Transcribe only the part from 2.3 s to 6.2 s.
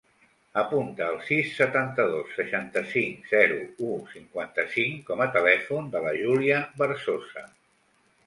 seixanta-cinc, zero, u, cinquanta-cinc com a telèfon de la